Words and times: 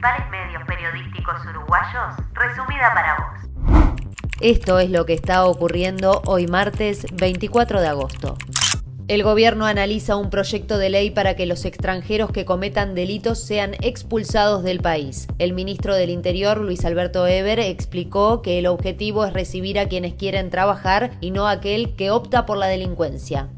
principales 0.00 0.30
medios 0.30 0.62
periodísticos 0.66 1.44
uruguayos, 1.44 2.16
resumida 2.32 2.94
para 2.94 3.16
vos. 3.16 4.00
Esto 4.40 4.78
es 4.78 4.88
lo 4.88 5.04
que 5.04 5.12
está 5.12 5.44
ocurriendo 5.44 6.22
hoy 6.24 6.46
martes 6.46 7.04
24 7.12 7.82
de 7.82 7.88
agosto. 7.88 8.38
El 9.08 9.22
gobierno 9.24 9.66
analiza 9.66 10.16
un 10.16 10.30
proyecto 10.30 10.78
de 10.78 10.88
ley 10.88 11.10
para 11.10 11.36
que 11.36 11.44
los 11.44 11.66
extranjeros 11.66 12.30
que 12.30 12.46
cometan 12.46 12.94
delitos 12.94 13.44
sean 13.44 13.74
expulsados 13.82 14.62
del 14.62 14.80
país. 14.80 15.26
El 15.38 15.52
ministro 15.52 15.94
del 15.94 16.08
Interior, 16.08 16.58
Luis 16.58 16.84
Alberto 16.86 17.26
Eber, 17.26 17.58
explicó 17.58 18.40
que 18.40 18.58
el 18.58 18.68
objetivo 18.68 19.26
es 19.26 19.34
recibir 19.34 19.78
a 19.78 19.88
quienes 19.88 20.14
quieren 20.14 20.48
trabajar 20.48 21.10
y 21.20 21.30
no 21.30 21.46
aquel 21.46 21.94
que 21.96 22.10
opta 22.10 22.46
por 22.46 22.56
la 22.56 22.68
delincuencia. 22.68 23.50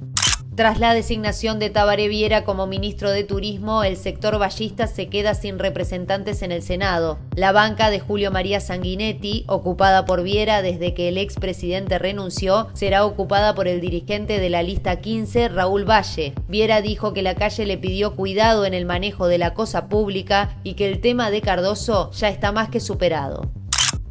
Tras 0.55 0.79
la 0.79 0.93
designación 0.93 1.59
de 1.59 1.71
Tabaré 1.71 2.09
Viera 2.09 2.45
como 2.45 2.67
ministro 2.67 3.11
de 3.11 3.25
Turismo, 3.25 3.85
el 3.85 3.97
sector 3.97 4.39
ballista 4.39 4.87
se 4.87 5.09
queda 5.09 5.35
sin 5.35 5.59
representantes 5.59 6.43
en 6.43 6.53
el 6.53 6.63
Senado. 6.63 7.19
La 7.35 7.53
banca 7.53 7.89
de 7.89 8.01
Julio 8.01 8.31
María 8.31 8.61
Sanguinetti, 8.61 9.45
ocupada 9.49 10.05
por 10.05 10.23
Viera 10.23 10.61
desde 10.61 10.93
que 10.93 11.09
el 11.09 11.17
expresidente 11.17 11.99
renunció, 11.99 12.69
será 12.75 13.07
ocupada 13.07 13.55
por 13.55 13.67
el 13.67 13.81
dirigente 13.81 14.41
de 14.41 14.51
la 14.51 14.63
lista 14.63 15.01
15, 15.01 15.49
Raúl 15.49 15.89
Valle. 15.89 16.35
Viera 16.49 16.83
dijo 16.83 17.15
que 17.15 17.23
la 17.23 17.35
calle 17.35 17.65
le 17.65 17.79
pidió 17.79 18.15
cuidado 18.15 18.67
en 18.67 18.75
el 18.75 18.85
manejo 18.85 19.29
de 19.29 19.39
la 19.39 19.55
cosa 19.55 19.89
pública 19.89 20.59
y 20.65 20.75
que 20.75 20.87
el 20.87 21.01
tema 21.01 21.31
de 21.31 21.41
Cardoso 21.41 22.11
ya 22.11 22.29
está 22.29 22.53
más 22.53 22.69
que 22.69 22.81
superado. 22.81 23.51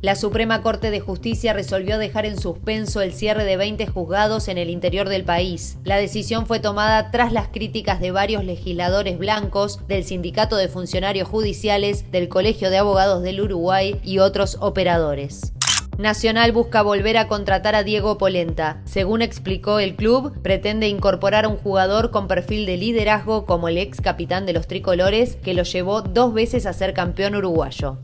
La 0.02 0.16
Suprema 0.16 0.64
Corte 0.64 0.90
de 0.90 1.00
Justicia 1.00 1.54
resolvió 1.54 2.00
dejar 2.00 2.26
en 2.26 2.40
suspenso 2.40 3.02
el 3.02 3.14
cierre 3.14 3.46
de 3.46 3.56
20 3.56 3.86
juzgados 3.86 4.48
en 4.48 4.58
el 4.58 4.72
interior 4.72 5.08
del 5.08 5.24
país. 5.24 5.78
La 5.84 5.98
decisión 5.98 6.48
fue 6.48 6.60
tomada 6.60 7.12
tras 7.12 7.32
las 7.32 7.50
críticas 7.50 8.00
de 8.00 8.10
varios 8.10 8.44
legisladores 8.44 9.20
blancos, 9.20 9.88
del 9.88 10.04
Sindicato 10.04 10.56
de 10.56 10.70
Funcionarios 10.70 11.30
Judiciales, 11.30 12.12
del 12.12 12.30
Colegio 12.30 12.72
de 12.72 12.80
Abogados 12.80 13.22
del 13.22 13.42
Uruguay 13.42 14.02
y 14.04 14.18
otros 14.18 14.58
operadores. 14.60 15.54
Nacional 16.00 16.52
busca 16.52 16.82
volver 16.82 17.18
a 17.18 17.28
contratar 17.28 17.76
a 17.76 17.84
Diego 17.84 18.18
Polenta. 18.18 18.82
Según 18.86 19.22
explicó 19.22 19.78
el 19.78 19.96
club, 19.96 20.34
pretende 20.42 20.88
incorporar 20.88 21.46
a 21.46 21.50
un 21.50 21.58
jugador 21.58 22.10
con 22.10 22.28
perfil 22.28 22.66
de 22.66 22.78
liderazgo 22.78 23.46
como 23.46 23.68
el 23.68 23.78
ex 23.78 24.02
capitán 24.02 24.48
de 24.48 24.54
los 24.54 24.66
tricolores, 24.66 25.36
que 25.44 25.54
lo 25.54 25.62
llevó 25.62 26.02
dos 26.02 26.34
veces 26.34 26.66
a 26.66 26.74
ser 26.74 26.96
campeón 26.96 27.36
uruguayo 27.36 28.00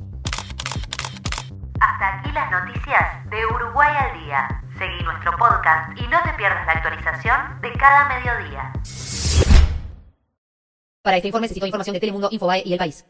las 2.38 2.52
noticias 2.52 3.30
de 3.32 3.46
Uruguay 3.48 3.96
al 3.98 4.24
día. 4.24 4.62
Seguí 4.78 5.04
nuestro 5.04 5.36
podcast 5.38 6.00
y 6.00 6.06
no 6.06 6.20
te 6.24 6.34
pierdas 6.34 6.68
la 6.68 6.74
actualización 6.74 7.62
de 7.62 7.72
cada 7.74 8.08
mediodía. 8.10 8.72
Para 11.02 11.18
este 11.18 11.30
informe 11.30 11.48
se 11.48 11.56
citó 11.56 11.66
información 11.66 11.96
de 11.96 12.00
Telemundo, 12.00 12.30
Infobae 12.30 12.62
y 12.64 12.74
El 12.74 12.78
País. 12.78 13.04